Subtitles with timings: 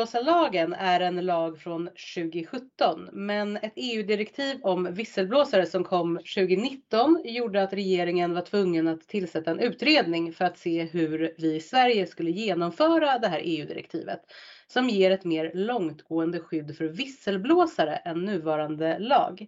[0.00, 7.62] Visselblåsarlagen är en lag från 2017 men ett EU-direktiv om visselblåsare som kom 2019 gjorde
[7.62, 12.06] att regeringen var tvungen att tillsätta en utredning för att se hur vi i Sverige
[12.06, 14.20] skulle genomföra det här EU-direktivet
[14.66, 19.46] som ger ett mer långtgående skydd för visselblåsare än nuvarande lag.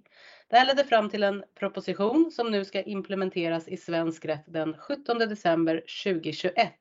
[0.49, 4.77] Det här ledde fram till en proposition som nu ska implementeras i svensk rätt den
[4.79, 6.73] 17 december 2021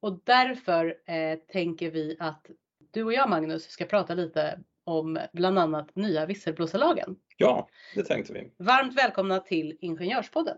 [0.00, 2.46] och därför eh, tänker vi att
[2.92, 7.16] du och jag Magnus ska prata lite om bland annat nya visselblåsarlagen.
[7.36, 8.52] Ja, det tänkte vi.
[8.56, 10.56] Varmt välkomna till Ingenjörspodden.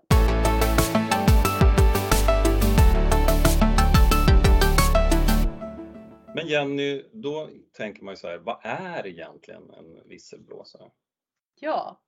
[6.34, 10.90] Men Jenny, då tänker man ju så här, vad är egentligen en visselblåsare?
[11.60, 12.00] Ja,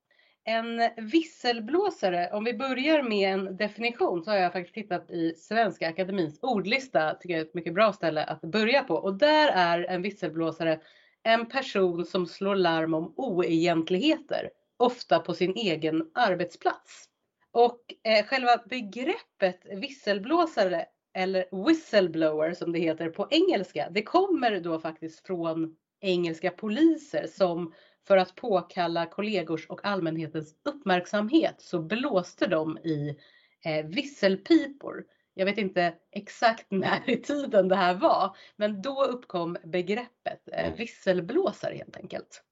[0.46, 5.88] en visselblåsare, om vi börjar med en definition så har jag faktiskt tittat i Svenska
[5.88, 8.94] Akademins ordlista, tycker jag är ett mycket bra ställe att börja på.
[8.94, 10.80] Och där är en visselblåsare
[11.22, 17.08] en person som slår larm om oegentligheter, ofta på sin egen arbetsplats.
[17.50, 24.78] Och eh, själva begreppet visselblåsare eller whistleblower som det heter på engelska, det kommer då
[24.78, 27.72] faktiskt från engelska poliser som
[28.06, 33.18] för att påkalla kollegors och allmänhetens uppmärksamhet så blåste de i
[33.64, 35.04] eh, visselpipor.
[35.34, 40.66] Jag vet inte exakt när i tiden det här var, men då uppkom begreppet eh,
[40.66, 40.76] Mm.
[40.78, 42.42] visselblåsare helt enkelt.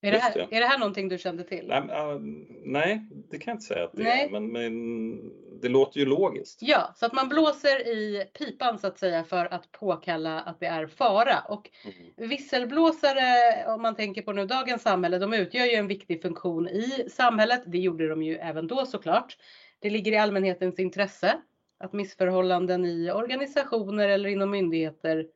[0.00, 1.66] Är det, här, är det här någonting du kände till?
[1.68, 2.18] Nej, äh,
[2.64, 4.24] nej, det kan jag inte säga att det Nej.
[4.24, 5.20] är, men, men
[5.62, 6.58] det låter ju logiskt.
[6.62, 10.66] Ja, så att man blåser i pipan så att säga för att påkalla att det
[10.66, 11.40] är fara.
[11.48, 12.28] Och Mm.
[12.30, 17.08] Visselblåsare, om man tänker på nu dagens samhälle, de utgör ju en viktig funktion i
[17.10, 17.62] samhället.
[17.66, 19.36] Det gjorde de ju även då såklart.
[19.78, 21.38] Det ligger i allmänhetens intresse
[21.78, 25.26] att missförhållanden i organisationer eller inom myndigheter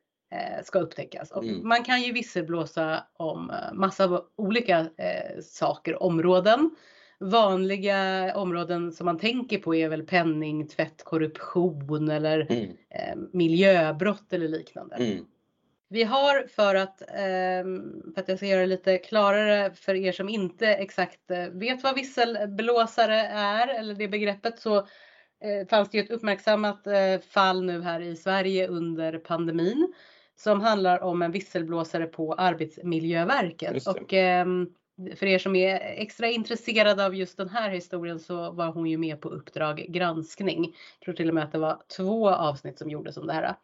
[0.63, 1.31] ska upptäckas.
[1.31, 1.67] Mm.
[1.67, 6.75] Man kan ju visselblåsa om eh, massa olika eh, saker, områden.
[7.19, 12.69] Vanliga områden som man tänker på är väl penningtvätt, korruption eller Mm.
[12.89, 14.95] eh, miljöbrott eller liknande.
[14.95, 15.25] Mm.
[15.89, 17.01] Vi har för att,
[18.13, 21.83] för att jag ska göra det lite klarare för er som inte exakt eh, vet
[21.83, 27.63] vad visselblåsare är eller det begreppet så eh, fanns det ju ett uppmärksammat eh, fall
[27.63, 29.93] nu här i Sverige under pandemin
[30.35, 33.87] som handlar om en visselblåsare på Arbetsmiljöverket.
[33.87, 34.67] Och ehm,
[35.15, 38.97] för er som är extra intresserade av just den här historien så var hon ju
[38.97, 40.63] med på Uppdrag granskning.
[40.99, 43.55] Jag tror till och med att det var två avsnitt som gjordes om det här.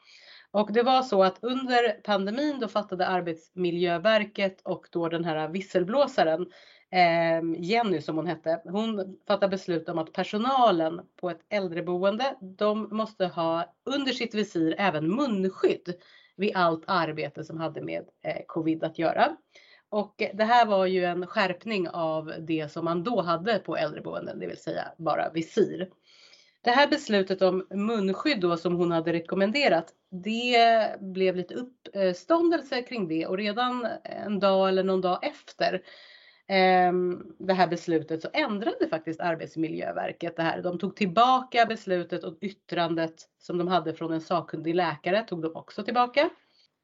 [0.52, 6.42] Och det var så att under pandemin då fattade Arbetsmiljöverket och då den här visselblåsaren
[6.92, 12.88] eh, Jenny som hon hette, hon fattade beslut om att personalen på ett äldreboende, de
[12.92, 15.94] måste ha under sitt visir även munskydd
[16.38, 19.38] vid allt arbete som hade med eh, covid att göra.
[19.90, 23.78] Och eh, det här var ju en skärpning av det som man då hade på
[23.78, 25.90] äldreboenden, det vill säga bara visir.
[26.62, 33.08] Det här beslutet om munskydd då som hon hade rekommenderat, det blev lite uppståndelse kring
[33.08, 35.82] det och redan en dag eller någon dag efter
[36.48, 40.62] Ehm, det här beslutet så ändrade faktiskt Arbetsmiljöverket det här.
[40.62, 45.56] De tog tillbaka beslutet och yttrandet som de hade från en sakkunnig läkare tog de
[45.56, 46.30] också tillbaka.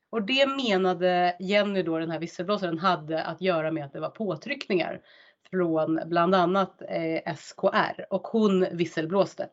[0.10, 4.10] Och det menade Jenny då, den här visselblåsaren, hade att göra med att det var
[4.10, 5.02] påtryckningar
[5.52, 9.50] från bland annat eh, SKR och hon visselblåste.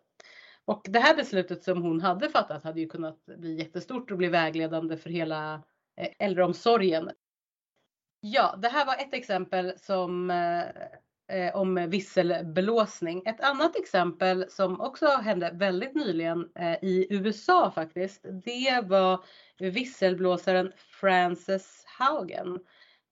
[0.64, 4.28] Och det här beslutet som hon hade fattat hade ju kunnat bli jättestort och bli
[4.28, 5.54] vägledande för hela
[5.96, 7.10] eh, äldreomsorgen.
[8.20, 10.62] Ja, det här var ett exempel som, eh,
[11.38, 13.22] eh, om visselblåsning.
[13.26, 19.24] Ett annat exempel som också hände väldigt nyligen eh, i USA faktiskt, det var
[19.58, 22.58] visselblåsaren Frances Haugen.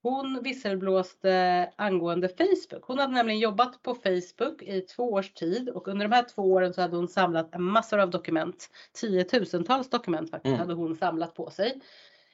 [0.01, 2.83] Hon visselblåste angående Facebook.
[2.87, 6.41] Hon hade nämligen jobbat på Facebook i två års tid och under de här två
[6.41, 8.69] åren så hade hon samlat massor av dokument.
[8.93, 10.59] Tiotusentals dokument faktiskt Mm.
[10.59, 11.81] hade hon samlat på sig.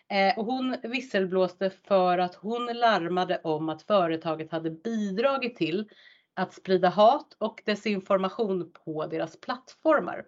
[0.10, 5.90] Eh, och hon visselblåste för att hon larmade om att företaget hade bidragit till
[6.34, 10.26] att sprida hat och desinformation på deras plattformar.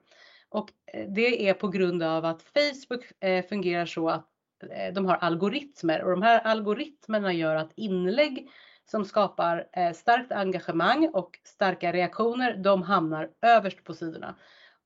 [0.50, 4.30] Och eh, det är på grund av att Facebook eh, fungerar så att
[4.72, 8.50] eh, de har algoritmer och de här algoritmerna gör att inlägg
[8.86, 14.36] som skapar eh, starkt engagemang och starka reaktioner, de hamnar överst på sidorna.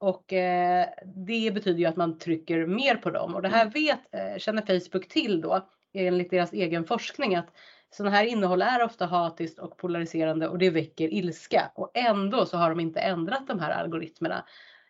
[0.02, 3.36] Och eh, det betyder ju att man trycker mer på dem.
[3.36, 7.48] Och det här vet, eh, känner Facebook till då enligt deras egen forskning att
[7.90, 11.72] sådana här innehåll är ofta hatiskt och polariserande och det väcker ilska.
[11.76, 14.46] Och ändå så har de inte ändrat de här algoritmerna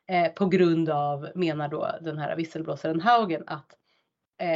[0.07, 3.77] eh, på grund av, menar då den här visselblåsaren Haugen, att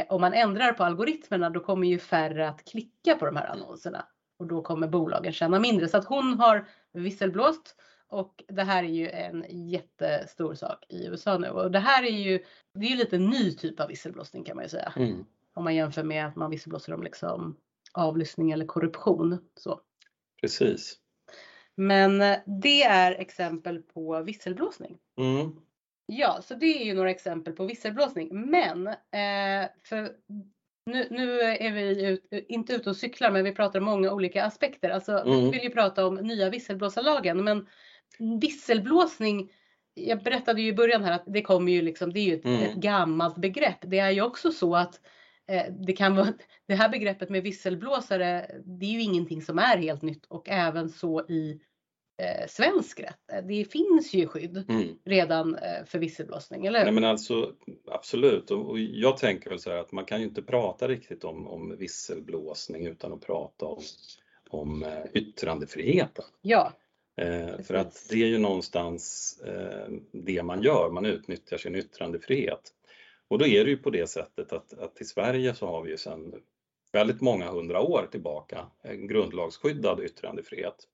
[0.08, 4.06] om man ändrar på algoritmerna då kommer ju färre att klicka på de här annonserna.
[4.38, 5.88] Och då kommer bolagen tjäna mindre.
[5.88, 7.76] Så att hon har visselblåst
[8.08, 12.18] och det här är ju en jättestor sak i USA nu och det här är
[12.18, 12.44] ju,
[12.74, 14.92] det är lite ny typ av visselblåsning kan man ju säga.
[14.96, 15.24] Mm.
[15.54, 17.56] Om man jämför med att man visselblåser om liksom
[17.92, 19.38] avlyssning eller korruption.
[19.54, 19.80] Så.
[20.40, 20.98] Precis.
[21.74, 24.98] Men eh, det är exempel på visselblåsning.
[25.18, 25.56] Mm.
[26.06, 28.50] Ja, så det är ju några exempel på visselblåsning.
[28.50, 30.16] Men eh, för
[30.86, 34.44] nu, nu är vi ut, inte ute och cyklar, men vi pratar om många olika
[34.44, 34.90] aspekter.
[34.90, 35.44] Alltså, Mm.
[35.44, 37.66] Vi vill ju prata om nya visselblåsarlagen, men
[38.40, 39.52] visselblåsning.
[39.94, 42.44] Jag berättade ju i början här att det kommer ju liksom, det är ju ett,
[42.44, 42.62] Mm.
[42.62, 43.78] ett gammalt begrepp.
[43.82, 45.00] Det är ju också så att
[45.48, 46.32] eh, det kan vara,
[46.66, 50.88] det här begreppet med visselblåsare, det är ju ingenting som är helt nytt och även
[50.88, 51.60] så i
[52.22, 53.46] eh, svensk rätt.
[53.48, 54.88] Det finns ju skydd Mm.
[55.04, 56.84] redan eh, för visselblåsning, eller hur?
[56.86, 57.52] Nej men alltså
[57.90, 61.24] absolut och, och jag tänker väl så här att man kan ju inte prata riktigt
[61.24, 63.82] om, om visselblåsning utan att prata om,
[64.50, 66.24] om eh, yttrandefriheten.
[66.42, 66.72] Ja,
[67.16, 72.72] Eh, för att det är ju någonstans eh, det man gör, man utnyttjar sin yttrandefrihet.
[73.28, 75.90] Och då är det ju på det sättet att, att i Sverige så har vi
[75.90, 76.34] ju sedan
[76.92, 80.88] väldigt många hundra år tillbaka en grundlagsskyddad yttrandefrihet.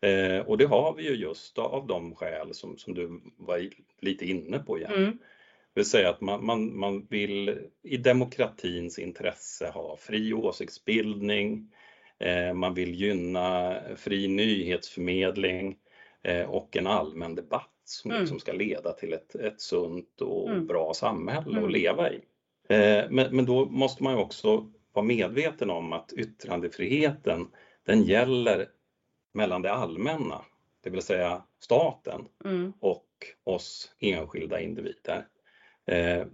[0.00, 3.70] Eh, och det har vi ju just av de skäl som, som du var
[4.00, 4.92] lite inne på igen.
[4.94, 5.10] mm,
[5.74, 11.72] Det vill säga att man, man, man vill i demokratins intresse ha fri åsiktsbildning,
[12.54, 15.78] man vill gynna fri nyhetsförmedling
[16.22, 18.20] eh, och en allmän debatt som Mm.
[18.20, 20.66] liksom ska leda till ett, ett sunt och Mm.
[20.66, 21.64] bra samhälle Mm.
[21.64, 22.20] att leva i.
[22.68, 27.46] Eh, men, men då måste man ju också vara medveten om att yttrandefriheten
[27.86, 28.68] den gäller
[29.34, 30.44] mellan det allmänna,
[30.82, 33.06] det vill säga staten, mm, och
[33.44, 35.26] oss enskilda individer.
[35.86, 36.26] Eh,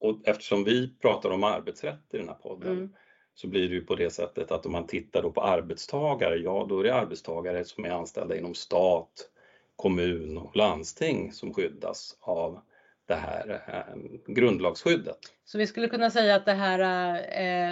[0.00, 2.94] och eftersom vi pratar om arbetsrätt i den här podden mm,
[3.42, 6.80] så blir det ju på det sättet att om man tittar på arbetstagare, ja då
[6.80, 9.28] är det arbetstagare som är anställda inom stat,
[9.76, 12.60] kommun och landsting som skyddas av
[13.06, 13.94] det här eh,
[14.26, 15.18] grundlagsskyddet.
[15.44, 17.14] Så vi skulle kunna säga att det här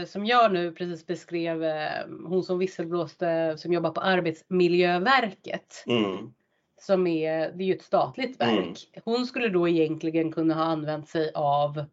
[0.00, 6.32] eh, som jag nu precis beskrev, eh, hon som visselblåste som jobbar på Arbetsmiljöverket, Mm.
[6.80, 8.56] som är, det är ju ett statligt Mm.
[8.56, 8.78] verk.
[9.04, 11.84] Hon skulle då egentligen kunna ha använt sig av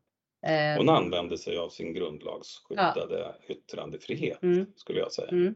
[0.78, 4.66] Hon använder sig av sin grundlagsskyddade yttrandefrihet Mm.
[4.76, 5.30] skulle jag säga.
[5.32, 5.56] mm,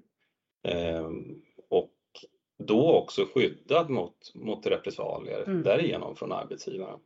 [0.68, 1.92] Ehm, och
[2.63, 5.63] då också skyddad mot, mot repressalier Mm.
[5.63, 7.00] därigenom från arbetsgivaren.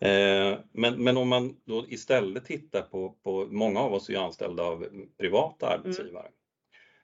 [0.00, 4.18] Ehm, men, men om man då istället tittar på, på många av oss är ju
[4.18, 4.86] anställda av
[5.18, 6.28] privata arbetsgivare.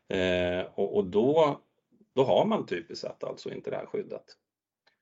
[0.08, 1.60] Ehm, och, och då,
[2.14, 4.22] då har man typiskt sett alltså inte det här skyddet.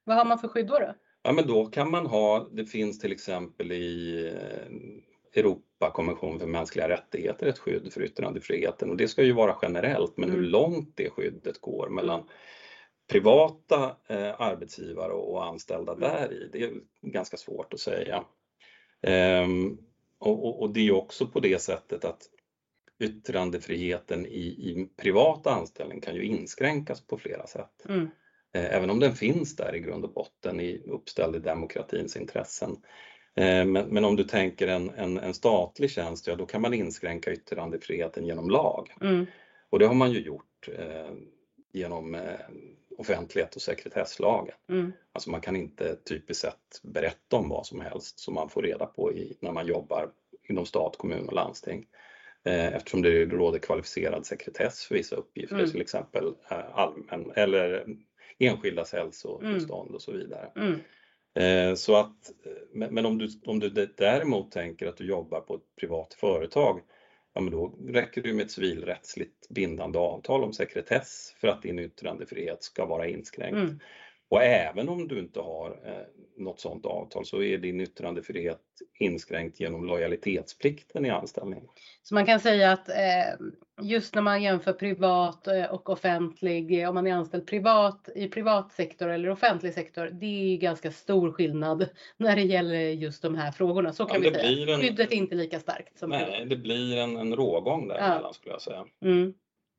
[0.04, 0.78] vad har man för skydd då?
[0.78, 0.94] då?
[1.22, 6.88] Ja, men då kan man ha, det finns till exempel i eh, Europakonventionen för mänskliga
[6.88, 10.50] rättigheter ett skydd för yttrandefriheten och det ska ju vara generellt men hur Mm.
[10.50, 12.28] långt det skyddet går mellan
[13.12, 16.00] privata eh, arbetsgivare och anställda Mm.
[16.00, 16.72] där i, det är
[17.02, 18.24] ganska svårt att säga.
[19.02, 19.78] Ehm,
[20.18, 22.22] och, och, det är också på det sättet att
[22.98, 27.84] yttrandefriheten i, i privat anställning kan ju inskränkas på flera sätt.
[27.88, 28.08] Mm,
[28.52, 32.70] Även om den finns där i grund och botten i, uppställd i demokratins intressen.
[33.34, 36.74] Eh, Men, men om du tänker en, en, en statlig tjänst, ja då kan man
[36.74, 38.94] inskränka yttrandefriheten genom lag.
[39.00, 39.26] mm,
[39.70, 41.10] Och det har man ju gjort eh,
[41.72, 42.22] genom eh,
[42.98, 44.54] offentlighet och sekretesslagen.
[44.68, 48.62] mm, Alltså man kan inte typiskt sett berätta om vad som helst som man får
[48.62, 50.10] reda på i, när man jobbar
[50.48, 51.86] inom stat, kommun och landsting.
[52.44, 55.70] Eh, Eftersom det råder kvalificerad sekretess för vissa uppgifter, Mm.
[55.70, 57.86] till exempel eh, allmän eller
[58.38, 60.50] enskildas hälsotillstånd och så vidare.
[60.56, 60.80] mm,
[61.38, 62.30] Eh, Så att,
[62.74, 63.68] men men om du, om du
[63.98, 66.80] däremot tänker att du jobbar på ett privat företag,
[67.34, 71.78] ja men då räcker det med ett civilrättsligt bindande avtal om sekretess för att din
[71.78, 73.54] yttrandefrihet ska vara inskränkt.
[73.58, 73.80] mm.
[74.30, 75.92] Och även om du inte har eh,
[76.36, 78.60] något sådant avtal så är din yttrandefrihet
[78.98, 81.64] inskränkt genom lojalitetsplikten i anställningen.
[82.02, 82.94] Så man kan säga att eh,
[83.82, 88.28] just när man jämför privat eh, och offentlig, eh, om man är anställd privat i
[88.28, 93.22] privat sektor eller offentlig sektor, det är ju ganska stor skillnad när det gäller just
[93.22, 93.92] de här frågorna.
[93.92, 94.48] Så kan Ja, vi det säga.
[94.64, 96.48] blir en- Skyddet är inte lika starkt som Nej, privat.
[96.48, 98.84] det blir en, en rågång däremellan skulle jag säga.
[99.04, 99.34] Mm.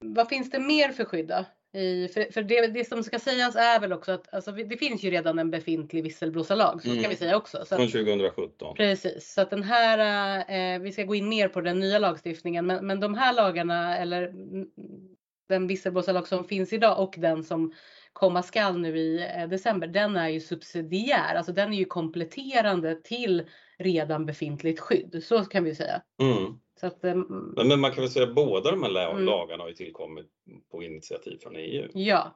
[0.06, 1.46] vad finns det mer för skydd då?
[1.74, 5.04] I, för för det, det som ska sägas är väl också att alltså, det finns
[5.04, 7.10] ju redan en befintlig visselblåsarlag, så Mm.
[7.10, 7.66] vi säga också.
[7.66, 8.76] Så Från 2017.
[8.76, 10.00] Precis, så att den här,
[10.40, 13.98] eh, vi ska gå in mer på den nya lagstiftningen, men, men de här lagarna
[13.98, 14.34] eller
[15.50, 17.74] den visselblåsarlag som finns idag och den som
[18.14, 22.96] komma skall nu i eh, december, den är ju subsidiär, alltså den är ju kompletterande
[23.04, 23.44] till
[23.78, 25.24] redan befintligt skydd.
[25.24, 26.02] Så kan vi säga.
[26.22, 26.60] Mm.
[26.84, 27.16] Att, eh,
[27.56, 29.26] Men men man kan väl säga att båda de här Mm.
[29.26, 30.28] lagarna har ju tillkommit
[30.72, 31.88] på initiativ från EU.
[31.94, 32.36] ja,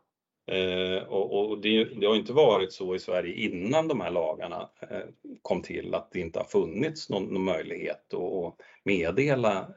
[0.52, 4.70] Eh, och och det, det har inte varit så i Sverige innan de här lagarna
[4.82, 5.00] eh,
[5.42, 9.68] kom till att det inte har funnits någon, någon möjlighet att, meddela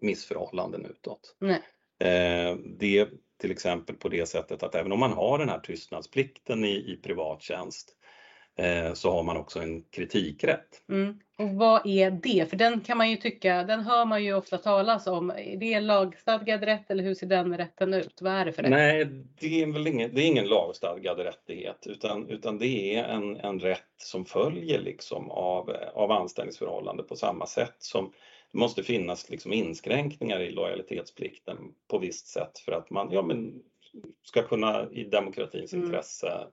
[0.00, 1.36] missförhållanden utåt.
[1.38, 1.62] nej.
[1.98, 3.08] Eh, det är
[3.40, 6.96] till exempel på det sättet att även om man har den här tystnadsplikten i, i
[7.02, 7.96] privat tjänst
[8.94, 10.82] så har man också en kritikrätt.
[10.88, 11.20] Mm.
[11.38, 12.50] Och vad är det?
[12.50, 15.30] För den kan man ju tycka, den hör man ju ofta talas om.
[15.30, 18.18] Är det lagstadgad rätt eller hur ser den rätten ut?
[18.20, 18.70] Vad är det för rätt?
[18.70, 19.04] Nej,
[19.40, 23.60] det är väl ingen, det är ingen lagstadgad rättighet utan, utan det är en, en
[23.60, 28.12] rätt som följer liksom av, av anställningsförhållande på samma sätt som
[28.52, 31.56] det måste finnas liksom inskränkningar i lojalitetsplikten
[31.90, 33.62] på visst sätt för att man ja, men,
[34.22, 35.84] ska kunna i demokratins Mm.
[35.84, 36.46] intresse eh,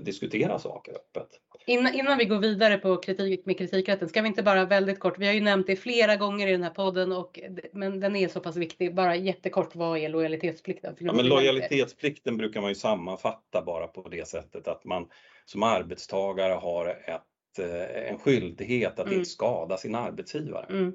[0.00, 1.28] diskutera saker öppet.
[1.66, 5.18] Innan, innan vi går vidare på kritik med kritikrätten, ska vi inte bara väldigt kort,
[5.18, 7.40] vi har ju nämnt det flera gånger i den här podden, och,
[7.72, 10.96] men den är så pass viktig, bara jättekort, vad är lojalitetsplikten?
[10.98, 15.08] Ja, men lojalitetsplikten brukar man ju sammanfatta bara på det sättet att man
[15.44, 19.18] som arbetstagare har ett, eh, en skyldighet att Mm.
[19.18, 20.66] inte skada sin arbetsgivare.
[20.70, 20.92] Mm,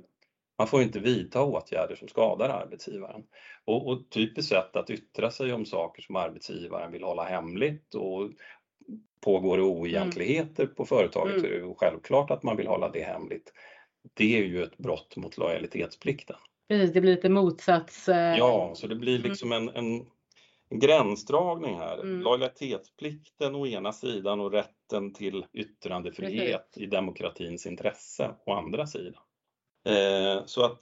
[0.57, 3.23] Man får inte vidta åtgärder som skadar arbetsgivaren.
[3.65, 8.29] Och, och typiskt sett att yttra sig om saker som arbetsgivaren vill hålla hemligt och
[9.23, 11.41] pågår det oegentligheter på företaget Mm.
[11.41, 13.53] så är det ju självklart att man vill hålla det hemligt.
[14.13, 16.35] Det är ju ett brott mot lojalitetsplikten.
[16.67, 18.09] precis, det blir lite motsats.
[18.09, 20.05] eh, Ja, så det blir liksom en, en,
[20.69, 21.99] gränsdragning här.
[21.99, 22.21] Mm.
[22.21, 29.21] Lojalitetsplikten å ena sidan och rätten till yttrandefrihet i demokratins intresse å andra sidan.
[29.87, 30.79] Eh, så att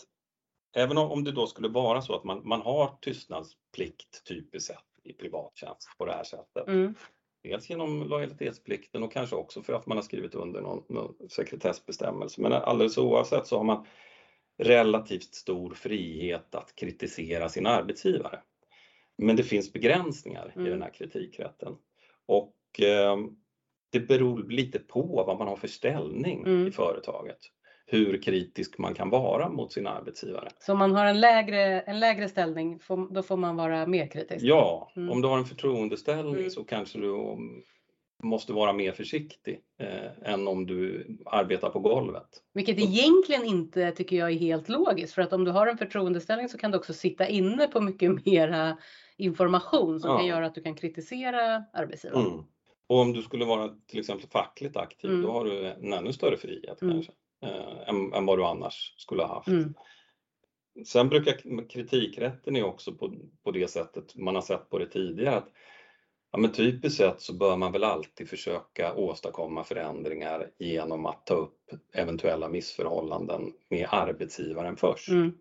[0.76, 4.78] även om, om det då skulle vara så att man, man har tystnadsplikt typiskt sett
[5.04, 6.68] i privattjänst på det här sättet.
[6.68, 6.96] Mm,
[7.44, 12.42] Dels genom lojalitetsplikten och kanske också för att man har skrivit under någon, någon sekretessbestämmelse.
[12.42, 13.86] Men alldeles oavsett så har man
[14.64, 18.40] relativt stor frihet att kritisera sin arbetsgivare.
[19.18, 20.72] Men det finns begränsningar i Mm.
[20.72, 21.74] den här kritikrätten.
[22.28, 23.18] Och eh,
[23.92, 26.68] det beror lite på vad man har för ställning Mm.
[26.68, 27.38] i företaget.
[27.92, 30.50] Hur kritisk man kan vara mot sin arbetsgivare.
[30.60, 32.80] Så om man har en lägre, en lägre ställning,
[33.10, 34.46] då får man vara mer kritisk?
[34.46, 35.10] Ja, Mm.
[35.12, 36.50] om du har en förtroendeställning Mm.
[36.50, 37.38] så kanske du
[38.24, 42.28] måste vara mer försiktig eh, än om du arbetar på golvet.
[42.54, 46.50] Vilket egentligen inte tycker jag är helt logiskt, för att om du har en förtroendeställning
[46.50, 48.78] så kan du också sitta inne på mycket mera
[49.18, 50.18] information som Ja.
[50.18, 52.26] kan göra att du kan kritisera arbetsgivaren.
[52.28, 52.40] Mm.
[52.88, 55.22] Och om du skulle vara till exempel fackligt aktiv, Mm.
[55.22, 56.94] då har du en ännu större frihet Mm.
[56.94, 59.48] kanske, eh, än, än vad du annars skulle ha haft.
[59.48, 59.74] Mm.
[60.86, 65.36] Sen brukar kritikrätten är också på, på det sättet man har sett på det tidigare
[65.36, 65.50] att
[66.32, 71.34] ja, men typiskt sett så bör man väl alltid försöka åstadkomma förändringar genom att ta
[71.34, 75.10] upp eventuella missförhållanden med arbetsgivaren först.
[75.10, 75.34] Mm.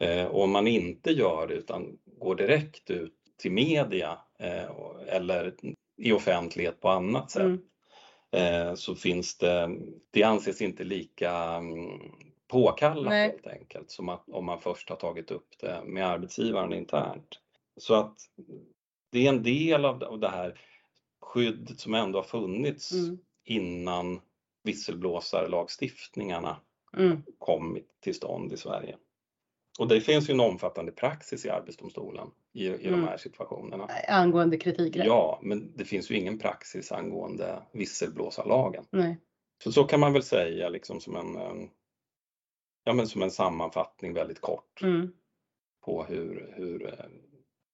[0.00, 4.70] Eh, och om man inte gör det utan går direkt ut till media eh,
[5.08, 5.54] eller
[5.96, 7.60] i offentlighet på annat sätt Mm.
[8.34, 9.70] Eh, så finns det,
[10.10, 12.00] det anses inte lika mm,
[12.48, 13.30] påkallat Nej.
[13.30, 17.38] helt enkelt som att, om man först har tagit upp det med arbetsgivaren internt.
[17.76, 18.16] Så att
[19.12, 20.60] det är en del av det- av det här
[21.20, 23.18] skyddet som ändå har funnits Mm.
[23.44, 24.20] innan
[24.62, 26.56] visselblåsarlagstiftningarna
[26.96, 27.22] Mm.
[27.38, 28.96] kommit till stånd i Sverige.
[29.78, 33.00] Och det finns ju en omfattande praxis i Arbetsdomstolen i, i Mm.
[33.00, 33.88] de här situationerna.
[34.08, 35.06] Angående kritikrätt?
[35.06, 38.84] Ja, men det finns ju ingen praxis angående visselblåsarlagen.
[38.90, 39.20] Nej.
[39.64, 41.68] Så, så kan man väl säga liksom som en, eh,
[42.84, 45.12] ja, men som en sammanfattning väldigt kort Mm.
[45.84, 47.04] på hur, hur eh,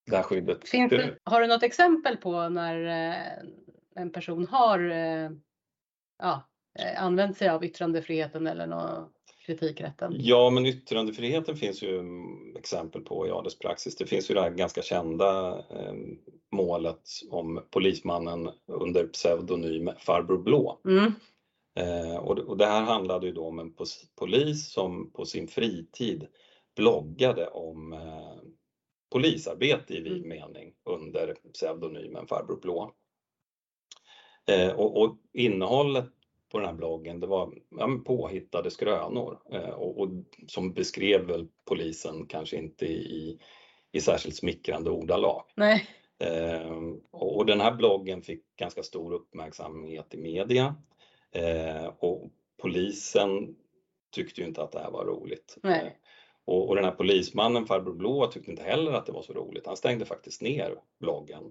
[0.05, 3.43] det här skyddet Finns det, har du något exempel på när eh,
[3.95, 5.29] en person har eh,
[6.19, 6.41] ja,
[6.97, 9.09] använt sig av yttrandefriheten eller nå
[9.57, 10.13] kritikrätten?
[10.15, 12.03] Ja, men yttrandefriheten finns ju
[12.57, 13.95] exempel på i adelspraxis.
[13.95, 15.93] Det finns ju det här ganska kända eh,
[16.51, 20.81] målet om polismannen under pseudonym Farbror Blå.
[20.85, 21.13] Mm.
[21.75, 23.73] Eh, och, och det här handlade ju då om en
[24.15, 26.27] polis som på sin fritid
[26.75, 28.37] bloggade om eh,
[29.11, 30.29] polisarbete i vid Mm.
[30.29, 32.91] mening under pseudonymen Farbror Blå.
[34.47, 36.09] Eh, och, och innehållet
[36.51, 40.09] på den här bloggen det var ja, påhittade skrönor eh, och, och
[40.47, 43.39] som beskrev väl polisen kanske inte i,
[43.91, 45.43] i särskilt smickrande ordalag.
[45.55, 45.87] Nej.
[46.19, 50.75] Ehm, och, och den här bloggen fick ganska stor uppmärksamhet i media
[51.31, 52.31] eh, och
[52.61, 53.55] polisen
[54.11, 55.57] tyckte ju inte att det här var roligt.
[55.63, 55.85] Nej.
[55.85, 55.91] Eh,
[56.45, 59.67] och, och den här polismannen, farbror Blå, tyckte inte heller att det var så roligt.
[59.67, 61.43] Han stängde faktiskt ner bloggen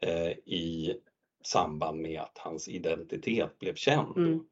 [0.00, 0.94] eh, i
[1.46, 4.16] samband med att hans identitet blev känd.
[4.16, 4.44] Mm.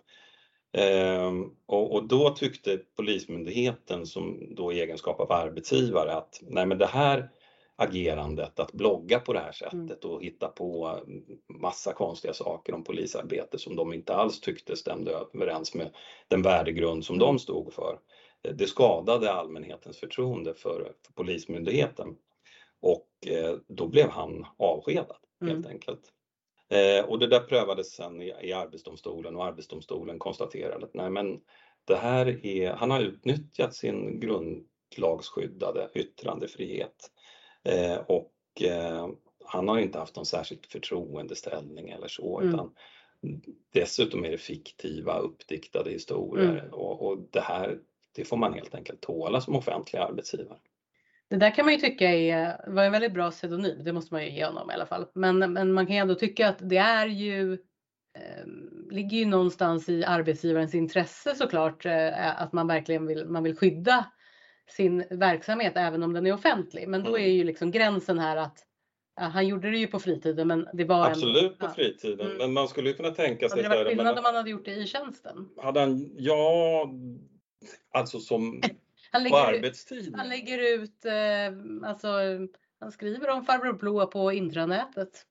[0.72, 6.78] Ehm, och, och då tyckte Polismyndigheten som då i egenskap av arbetsgivare att nej men
[6.78, 7.30] det här
[7.76, 10.98] agerandet att blogga på det här sättet och hitta på
[11.48, 15.94] massa konstiga saker om polisarbete som de inte alls tyckte stämde överens med
[16.28, 17.98] den värdegrund som de stod för.
[18.54, 22.16] Det skadade allmänhetens förtroende för, för Polismyndigheten
[22.80, 25.66] och eh, då blev han avskedad helt Mm.
[25.72, 26.12] enkelt.
[26.72, 31.40] Eh, och det där prövades sen i, i Arbetsdomstolen och Arbetsdomstolen konstaterade att nej men
[31.84, 37.10] det här är, han har utnyttjat sin grundlagsskyddade yttrandefrihet
[37.64, 39.08] eh, och eh,
[39.44, 42.54] han har inte haft någon särskilt förtroendeställning eller så Mm.
[42.54, 42.74] utan
[43.72, 46.74] dessutom är det fiktiva uppdiktade historier Mm.
[46.74, 47.78] och, och det här
[48.14, 50.58] det får man helt enkelt tåla som offentlig arbetsgivare.
[51.32, 54.24] Det där kan man ju tycka är, var en väldigt bra pseudonym, det måste man
[54.24, 55.06] ju ge honom i alla fall.
[55.14, 57.52] Men, men man kan ju ändå tycka att det är ju,
[58.18, 58.46] eh,
[58.90, 64.06] ligger ju någonstans i arbetsgivarens intresse såklart eh, att man verkligen vill, man vill skydda
[64.70, 66.88] sin verksamhet även om den är offentlig.
[66.88, 67.22] Men då Mm.
[67.22, 68.58] är ju liksom gränsen här att
[69.16, 72.38] ja, han gjorde det ju på fritiden men det var Absolut på ändå, fritiden, Mm.
[72.38, 74.64] men man skulle ju kunna tänka sig Hade det varit skillnad om han hade gjort
[74.64, 75.48] det i tjänsten?
[75.62, 76.88] hade han, ja,
[77.94, 78.60] alltså som
[79.12, 80.14] Han på lägger, arbetstid.
[80.16, 82.08] han lägger ut, eh, alltså
[82.80, 85.26] han skriver om farbror Blå på intranätet.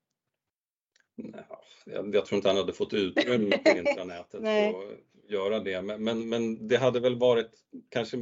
[1.16, 4.72] Ja, Jag, jag tror inte han hade fått utrymme på intranätet Nej.
[4.74, 7.52] för att göra det, men, men, men det hade väl varit
[7.90, 8.18] kanske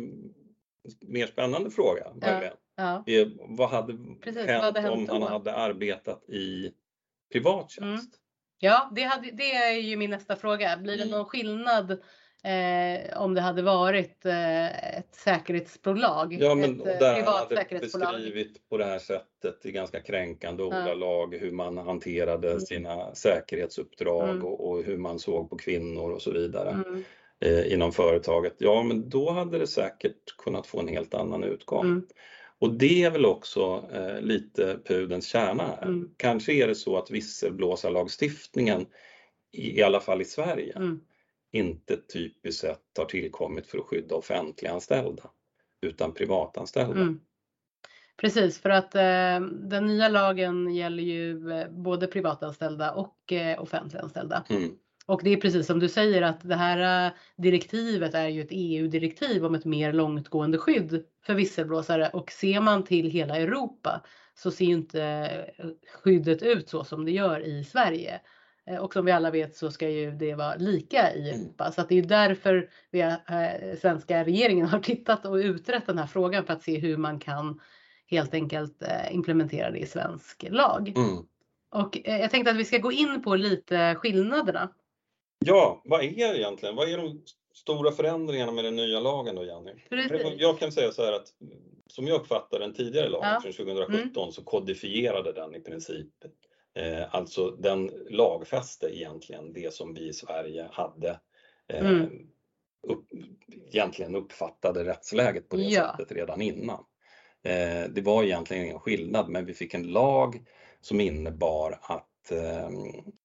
[1.01, 2.13] mer spännande fråga.
[2.75, 3.03] Ja.
[3.05, 5.13] Är, vad hade Precis, vad hänt hade hänt om då?
[5.13, 6.71] han hade arbetat i
[7.33, 7.97] privat Mm.
[7.97, 8.15] tjänst?
[8.61, 10.77] Ja, det, hade, det är ju min nästa fråga.
[10.77, 11.11] Blir det Mm.
[11.17, 12.01] någon skillnad
[12.43, 16.37] eh, om det hade varit eh, ett säkerhetsbolag?
[16.39, 20.67] Ja, men ett eh, där hade beskrivit på det här sättet i ganska kränkande Ja.
[20.67, 22.59] ordalag hur man hanterade Mm.
[22.59, 24.45] sina säkerhetsuppdrag Mm.
[24.45, 26.69] och, och hur man såg på kvinnor och så vidare.
[26.69, 27.03] Mm,
[27.41, 31.85] eh, inom företaget, ja men då hade det säkert kunnat få en helt annan utgång.
[31.85, 32.07] mm,
[32.59, 35.83] Och det är väl också eh, lite pudens kärna här.
[35.87, 36.09] Mm.
[36.17, 38.85] Kanske är det så att visselblåsarlagstiftningen,
[39.51, 40.73] i, i alla fall i Sverige,
[41.51, 45.23] inte typiskt sett har tillkommit för att skydda offentliganställda
[45.81, 47.01] utan privatanställda.
[47.01, 47.19] mm.
[48.17, 54.43] Precis, för att eh, den nya lagen gäller ju eh, både privatanställda och eh, offentliganställda.
[54.49, 54.71] Mm.
[55.05, 58.51] Och det är precis som du säger att det här eh, direktivet är ju ett
[58.51, 64.01] EU-direktiv om ett mer långtgående skydd för visselblåsare och ser man till hela Europa
[64.35, 65.03] så ser inte
[65.57, 65.65] eh,
[66.03, 68.21] skyddet ut så som det gör i Sverige.
[68.69, 71.41] Eh, Och som vi alla vet så ska ju det vara lika i Mm.
[71.41, 73.17] Europa så att det är därför vi, eh,
[73.81, 77.61] svenska regeringen har tittat och utrett den här frågan för att se hur man kan
[78.07, 80.93] helt enkelt eh, implementera det i svensk lag.
[80.97, 81.17] Mm.
[81.71, 84.69] Och eh, jag tänkte att vi ska gå in på lite skillnaderna.
[85.45, 87.21] Ja, vad är egentligen, vad är de
[87.53, 89.71] stora förändringarna med den nya lagen då Jenny?
[90.37, 91.27] Jag kan säga så här att
[91.87, 93.41] som jag uppfattar den tidigare lagen Ja.
[93.41, 96.07] från 2017 så kodifierade den i princip
[97.11, 101.19] alltså den lagfäste egentligen det som vi i Sverige hade
[101.67, 102.09] eh, Mm.
[102.87, 103.07] upp,
[103.73, 105.95] egentligen uppfattade rättsläget på det Ja.
[105.97, 106.85] sättet redan innan.
[107.43, 110.45] Eh, det var egentligen ingen skillnad men vi fick en lag
[110.81, 112.08] som innebar att eh,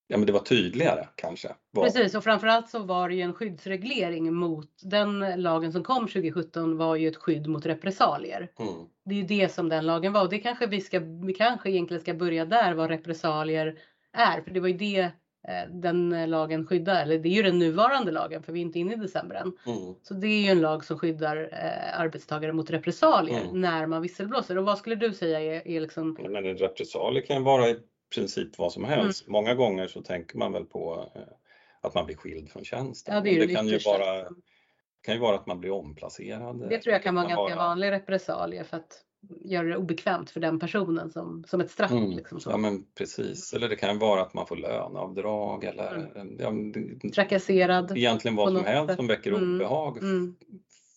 [0.07, 1.49] ja, men det var tydligare kanske.
[1.71, 6.09] Vad- Precis och framförallt så var det ju en skyddsreglering mot den lagen som kom
[6.09, 8.49] 2017 var ju ett skydd mot repressalier.
[8.59, 8.73] Mm.
[9.05, 11.71] Det är ju det som den lagen var och det kanske vi ska, vi kanske
[11.71, 13.79] egentligen ska börja där vad repressalier
[14.13, 15.01] är för det var ju det
[15.49, 18.79] eh, den lagen skyddar, eller det är ju den nuvarande lagen för vi är inte
[18.79, 19.53] inne i december än.
[19.67, 19.95] Mm.
[20.03, 23.61] Så det är ju en lag som skyddar eh, arbetstagare mot repressalier Mm.
[23.61, 24.59] när man visselblåser.
[24.59, 27.77] Och vad skulle du säga är, är liksom Men en repressalie kan vara i
[28.15, 29.23] princip vad som helst.
[29.23, 29.33] Mm.
[29.33, 31.23] Många gånger så tänker man väl på eh,
[31.81, 33.15] att man blir skild från tjänsten.
[33.15, 34.25] Ja, det det kan ju vara,
[35.03, 36.69] kan ju vara att man blir omplacerad.
[36.69, 39.05] Det tror jag kan vara Det ganska vanlig repressalie för att
[39.45, 41.91] göra det obekvämt för den personen som, som ett straff.
[41.91, 42.11] Mm.
[42.11, 42.41] Liksom.
[42.47, 46.37] Ja men precis, eller det kan vara att man får löneavdrag eller Mm.
[47.03, 47.97] ja, Trakasserad.
[47.97, 48.97] egentligen vad som helst sätt.
[48.97, 49.55] som väcker Mm.
[49.57, 50.37] obehag Mm.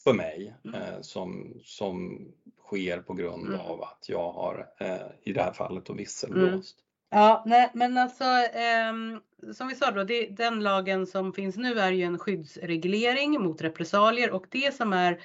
[0.03, 0.81] för mig Mm.
[0.81, 2.27] eh, som, som
[2.65, 3.59] sker på grund Mm.
[3.59, 6.77] av att jag har eh, i det här fallet då visselblåst.
[7.09, 9.19] Ja, nej, men alltså ehm,
[9.53, 13.61] som vi sa då, det, den lagen som finns nu är ju en skyddsreglering mot
[13.61, 15.19] repressalier och det som är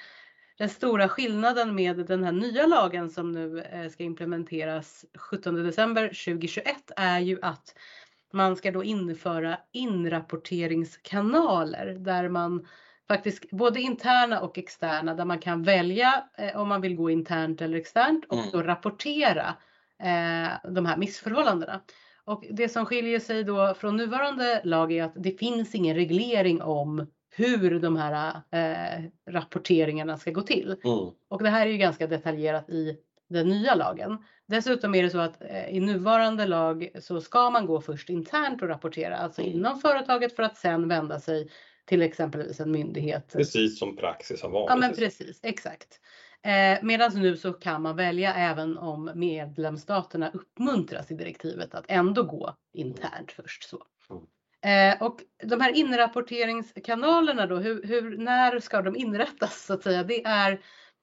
[0.58, 6.08] den stora skillnaden med den här nya lagen som nu eh, ska implementeras 17 december
[6.08, 6.66] 2021
[6.96, 7.74] är ju att
[8.32, 12.66] man ska då införa inrapporteringskanaler där man
[13.08, 17.62] faktiskt både interna och externa där man kan välja eh, om man vill gå internt
[17.62, 18.50] eller externt och Mm.
[18.52, 19.54] då rapportera eh,
[20.74, 21.80] de här missförhållandena.
[22.24, 26.62] Och det som skiljer sig då från nuvarande lag är att det finns ingen reglering
[26.62, 30.76] om hur de här eh, rapporteringarna ska gå till.
[30.84, 31.10] Mm.
[31.28, 32.96] Och det här är ju ganska detaljerat i
[33.28, 34.18] den nya lagen.
[34.46, 38.62] Dessutom är det så att eh, i nuvarande lag så ska man gå först internt
[38.62, 39.54] och rapportera, alltså Mm.
[39.54, 41.50] inom företaget för att sen vända sig
[41.84, 43.32] till exempelvis en myndighet.
[43.32, 44.70] Precis som praxis har varit.
[44.70, 46.00] Ja men precis, exakt.
[46.44, 52.22] Eh, Medan nu så kan man välja även om medlemsstaterna uppmuntras i direktivet att ändå
[52.22, 53.62] gå internt först.
[53.62, 53.86] Så.
[54.68, 60.02] Eh, och de här inrapporteringskanalerna då, hur, hur, när ska de inrättas så att säga?
[60.02, 60.60] Det är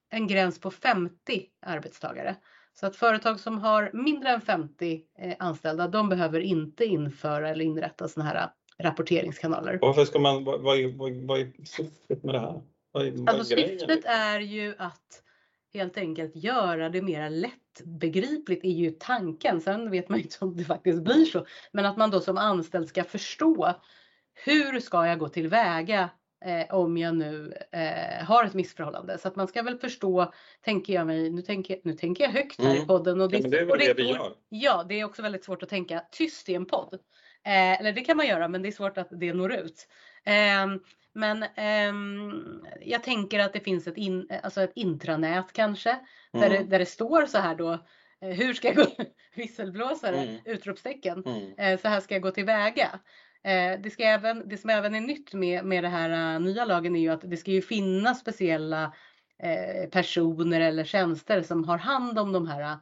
[0.10, 2.36] en gräns på 50 arbetstagare.
[2.74, 7.66] Så att företag som har mindre än 50 eh, anställda, de behöver inte införa eller
[7.66, 9.80] inrätta sådana här rapporteringskanaler.
[9.82, 12.62] Varför ska man, vad, vad, är, vad, vad är syftet med det här?
[12.92, 15.24] Vad är, vad är Alltså syftet är ju att
[15.74, 19.62] helt enkelt göra det mer lättbegripligt är ju tanken.
[19.62, 21.46] Sen vet man ju inte om det faktiskt blir så.
[21.72, 23.74] Men att man då som anställd ska förstå
[24.46, 26.10] hur ska jag gå tillväga
[26.46, 29.18] eh, om jag nu eh, har ett missförhållande.
[29.18, 32.62] Så att man ska väl förstå, tänker jag mig, nu tänker, nu tänker jag högt
[32.62, 32.88] här i Mm.
[32.88, 33.22] podden.
[33.22, 34.34] Och Ja, men det är väl det vi svårt- gör.
[34.50, 36.94] Ja, det är också väldigt svårt att tänka tyst i en podd.
[37.46, 39.88] Eh, eller det kan man göra, men det är svårt att det når ut.
[40.26, 40.80] Ehm,
[41.14, 46.00] men ehm, jag tänker att det finns ett, in, alltså ett intranät kanske,
[46.36, 46.70] där, det, Mm.
[46.70, 47.72] där det står så här då,
[48.22, 48.86] eh, hur ska jag gå,
[49.36, 50.42] visselblåsare, Mm.
[50.46, 51.54] utropstecken, Mm.
[51.58, 53.00] eh, så här ska jag gå tillväga.
[53.44, 56.96] Eh, det, ska även, det som även är nytt med, med det här nya lagen
[56.96, 58.94] är ju att det ska ju finnas speciella
[59.92, 62.78] personer eller tjänster som har hand om de här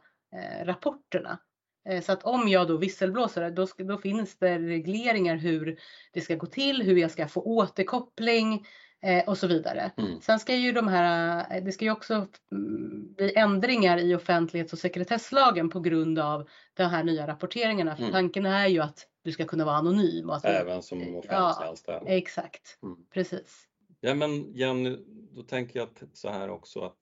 [0.66, 1.40] rapporterna.
[1.88, 5.80] Eh, Så att om jag då visselblåsare, då, ska, då finns det regleringar hur
[6.14, 8.66] det ska gå till, hur jag ska få återkoppling
[9.02, 9.92] eh, och så vidare.
[9.98, 10.22] Mm.
[10.22, 14.74] Sen ska ju de här, eh, det ska ju också mm, bli ändringar i offentlighets
[14.74, 17.96] och sekretesslagen på grund av de här nya rapporteringarna.
[17.96, 18.14] För Mm.
[18.14, 20.30] tanken är ju att du ska kunna vara anonym.
[20.30, 21.18] Att Även som Ja.
[21.18, 22.04] offentliganställd.
[22.08, 22.98] Exakt, Mm.
[23.14, 23.64] precis.
[24.00, 24.98] Ja men Jenny,
[25.32, 26.98] då tänker jag så här också att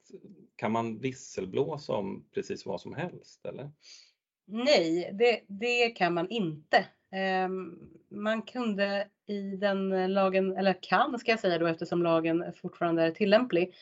[0.56, 3.72] kan man visselblåsa om precis vad som helst eller?
[4.48, 6.86] Nej, det, det kan man inte.
[7.12, 7.80] Ehm,
[8.10, 13.12] Man kunde i den lagen, eller kan ska jag säga då eftersom lagen fortfarande är
[13.12, 13.74] tillämplig.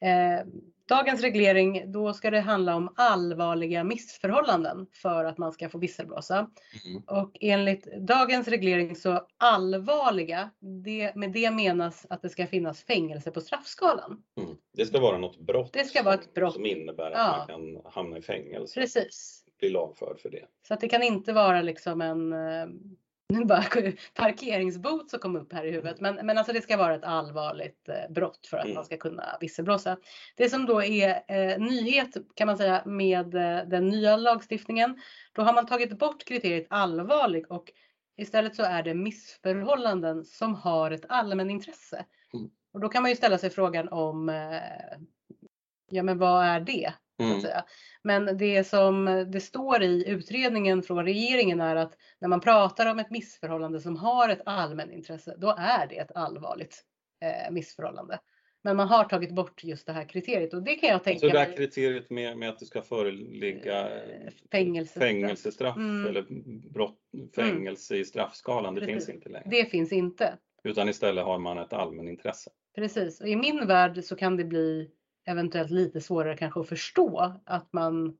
[0.00, 0.46] Eh,
[0.88, 6.50] Dagens reglering, då ska det handla om allvarliga missförhållanden för att man ska få visselblåsa.
[6.86, 7.02] Mm.
[7.06, 10.50] Och enligt dagens reglering så allvarliga,
[10.84, 14.22] det, med det menas att det ska finnas fängelse på straffskalan.
[14.40, 14.56] Mm.
[14.72, 16.54] Det ska vara något brott, Det ska vara ett brott.
[16.54, 17.36] som innebär att Ja.
[17.38, 19.43] man kan hamna i fängelse Precis.
[19.58, 20.46] Bli lagförd för det.
[20.68, 22.66] Så att det kan inte vara liksom en eh,
[23.28, 23.64] nu bara
[24.14, 26.00] parkeringsbot som kom upp här i huvudet.
[26.00, 28.74] Men, men alltså det ska vara ett allvarligt eh, brott för att Mm.
[28.74, 29.96] man ska kunna visselblåsa.
[30.36, 35.00] Det som då är eh, nyhet kan man säga med eh, den nya lagstiftningen.
[35.32, 37.72] Då har man tagit bort kriteriet allvarlig och
[38.16, 42.04] istället så är det missförhållanden som har ett allmänintresse.
[42.34, 42.50] Mm.
[42.72, 44.98] Och då kan man ju ställa sig frågan om eh,
[45.90, 46.92] ja men vad är det?
[47.22, 47.42] Mm.
[48.02, 52.98] Men det som det står i utredningen från regeringen är att när man pratar om
[52.98, 56.84] ett missförhållande som har ett allmänintresse, då är det ett allvarligt
[57.24, 58.18] eh, missförhållande.
[58.66, 61.28] Men man har tagit bort just det här kriteriet och det kan jag tänka Så
[61.28, 61.56] det här mig.
[61.56, 65.02] kriteriet med, med att det ska föreligga Eh, fängelsestraff.
[65.08, 66.06] fängelsestraff Mm.
[66.06, 66.26] eller
[66.72, 66.98] brott,
[67.36, 68.94] fängelse i straffskalan, det Precis.
[69.06, 69.46] finns inte längre.
[69.50, 70.38] Det finns inte.
[70.64, 72.50] Utan istället har man ett allmänintresse.
[72.74, 73.20] Precis.
[73.20, 74.90] Och I min värld så kan det bli
[75.24, 78.16] eventuellt lite svårare kanske att förstå att man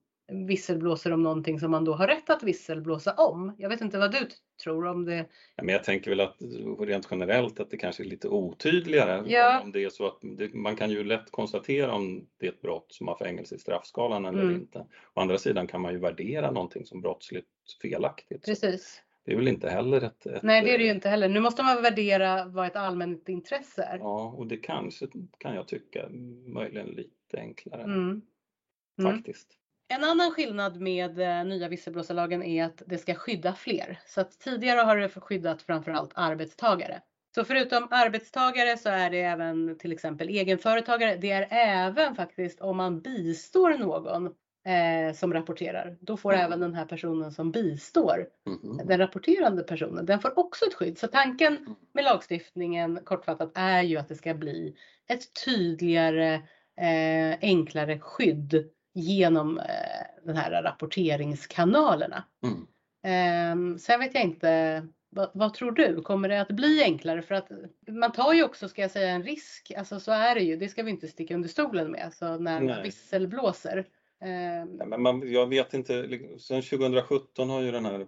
[0.47, 3.55] visselblåser om någonting som man då har rätt att visselblåsa om.
[3.59, 4.29] Jag vet inte vad du
[4.63, 5.17] tror om det.
[5.57, 6.37] Ja, Men jag tänker väl att
[6.81, 9.23] rent generellt att det kanske är lite otydligare.
[9.27, 9.61] Ja.
[9.61, 12.63] Om det är så att det, man kan ju lätt konstatera om det är ett
[12.63, 14.55] brott som har fängelse i straffskalan eller Mm.
[14.55, 14.79] inte.
[15.15, 17.49] Å andra sidan kan man ju värdera någonting som brottsligt
[17.83, 18.45] felaktigt.
[18.45, 19.03] Precis.
[19.25, 20.27] Det är väl inte heller ett...
[20.27, 21.29] ett Nej, det är det ju inte heller.
[21.29, 23.99] Nu måste man värdera vad ett allmänt intresse är.
[23.99, 25.07] Ja, och det kanske
[25.39, 26.09] kan jag tycka
[26.47, 28.23] möjligen lite enklare Mm.
[28.99, 29.13] Mm.
[29.13, 29.49] faktiskt.
[29.89, 34.01] En annan skillnad med eh, nya visselblåsarlagen är att det ska skydda fler.
[34.07, 37.03] Så att tidigare har det skyddat framförallt arbetstagare.
[37.35, 41.17] Så förutom arbetstagare så är det även till exempel egenföretagare.
[41.17, 45.97] Det är även faktiskt om man bistår någon eh, som rapporterar.
[46.01, 46.47] Då får Mm.
[46.47, 48.81] även den här personen som bistår, Mhm.
[48.87, 50.99] den rapporterande personen, den får också ett skydd.
[50.99, 54.77] Så tanken med lagstiftningen kortfattat är ju att det ska bli
[55.09, 56.35] ett tydligare
[56.81, 59.65] eh, enklare skydd genom eh,
[60.25, 62.25] den här rapporteringskanalerna.
[62.43, 62.67] Mm.
[63.05, 66.03] Eh, sen vet jag inte, vad, vad, tror du?
[66.03, 67.23] Kommer det att bli enklare?
[67.23, 67.49] För att
[67.89, 69.73] man tar ju också, ska jag säga, en risk.
[69.77, 70.57] Alltså så är det ju.
[70.57, 72.05] Det ska vi inte sticka under stolen med.
[72.05, 72.83] Alltså när Nej.
[72.83, 73.27] vissel
[74.25, 74.61] blåser.
[74.61, 76.09] Eh, Nej, men man, jag vet inte,
[76.39, 78.07] sen 2017 har ju den här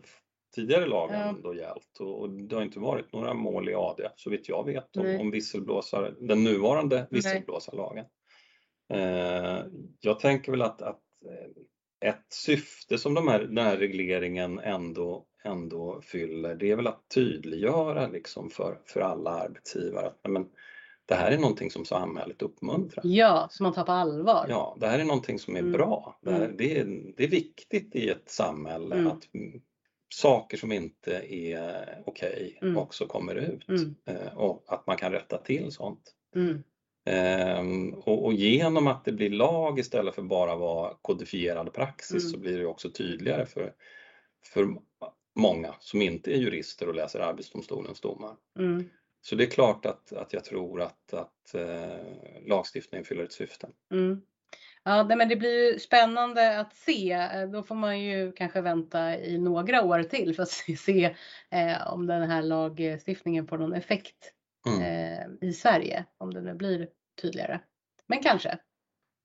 [0.55, 1.37] tidigare lagen Ja.
[1.43, 4.67] då gällt och, och det har inte varit några mål i AD så vitt jag
[4.67, 8.05] vet om, om visselblåsare, den nuvarande visselblåsarlagen.
[8.93, 9.65] Eh,
[10.01, 15.27] jag tänker väl att, att eh, ett syfte som de här, den här regleringen ändå,
[15.45, 20.47] ändå fyller det är väl att tydliggöra liksom för, för alla arbetsgivare att men,
[21.07, 23.03] det här är någonting som samhället uppmuntrar.
[23.07, 24.47] ja, som man tar på allvar.
[24.49, 25.73] Ja, det här är någonting som är Mm.
[25.73, 26.19] bra.
[26.23, 26.57] Det, här, Mm.
[26.57, 26.85] det, är,
[27.17, 29.07] det är viktigt i ett samhälle Mm.
[29.07, 29.23] att
[30.15, 32.77] saker som inte är okej Mm.
[32.77, 33.95] också kommer ut Mm.
[34.05, 36.15] eh, och att man kan rätta till sånt.
[36.35, 36.63] Mm.
[37.05, 42.39] Ehm, och, och genom att det blir lag istället för bara vara kodifierad praxis så
[42.39, 43.73] blir det också tydligare för,
[44.55, 44.69] för
[45.39, 48.37] många som inte är jurister och läser Arbetsdomstolens domar.
[48.59, 48.85] Mm.
[49.29, 53.69] Så det är klart att, att jag tror att, att eh, lagstiftningen fyller ett syfte.
[53.93, 54.23] Mm.
[54.85, 57.13] Ja, nej, men det blir ju spännande att se.
[57.13, 61.17] Eh, Då får man ju kanske vänta i några år till för att se-
[61.51, 64.33] eh, om den här lagstiftningen får någon effekt
[64.69, 64.83] Mm.
[64.83, 66.05] eh, i Sverige.
[66.19, 66.89] Om det nu blir
[67.23, 67.61] tydligare.
[68.07, 68.59] Men kanske.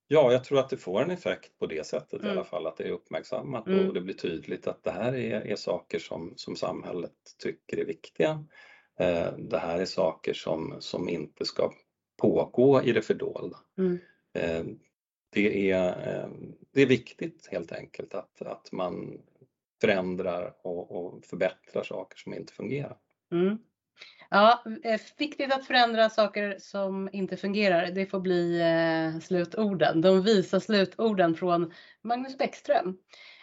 [0.08, 2.32] Ja, jag tror att det får en effekt på det sättet i Mm.
[2.32, 3.88] alla fall, att det är uppmärksammat Mm.
[3.88, 7.12] och det blir tydligt att det här är, är saker som, som samhället
[7.44, 8.46] tycker är viktiga.
[9.00, 11.74] Eh, det här är saker som, som inte ska
[12.22, 13.58] pågå i det fördolda.
[13.78, 14.00] Mm.
[14.34, 14.64] Eh,
[15.30, 16.30] det, är, eh,
[16.74, 19.22] det är viktigt helt enkelt att, att man
[19.82, 22.98] förändrar och, och förbättrar saker som inte fungerar.
[23.32, 23.58] Mm.
[24.30, 24.64] Ja,
[25.18, 27.92] viktigt att förändra saker som inte fungerar.
[27.92, 28.62] Det får bli
[29.24, 30.02] slutorden.
[30.02, 32.98] De visa slutorden från Magnus Bäckström.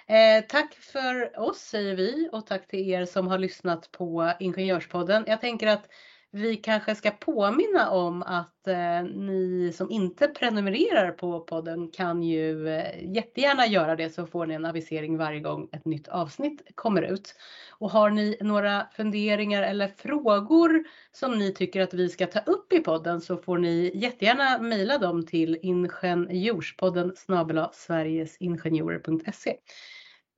[0.08, 5.24] Eh, tack för oss säger vi och tack till er som har lyssnat på Ingenjörspodden.
[5.26, 5.88] Jag tänker att
[6.30, 12.68] vi kanske ska påminna om att eh, ni som inte prenumererar på podden kan ju
[12.68, 17.02] eh, jättegärna göra det så får ni en avisering varje gång ett nytt avsnitt kommer
[17.02, 17.34] ut.
[17.70, 22.72] Och har ni några funderingar eller frågor som ni tycker att vi ska ta upp
[22.72, 29.56] i podden så får ni jättegärna mejla dem till ingenjorspodden snabel-a sverigesingenjorer.se.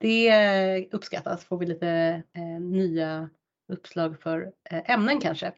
[0.01, 3.29] Det uppskattas, får vi lite eh, nya
[3.73, 5.51] uppslag för eh, ämnen kanske.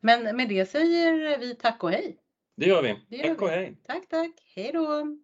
[0.00, 2.16] Men med det säger vi tack och hej.
[2.56, 2.96] Det gör vi.
[3.08, 3.52] Det gör Tack och vi.
[3.52, 3.76] hej!
[3.86, 4.30] Tack, tack.
[4.56, 5.18] Hej då!